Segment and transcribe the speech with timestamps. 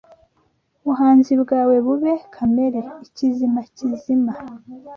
[0.81, 4.33] Ubuhanzi bwawe bube Kamere; ikizima kizima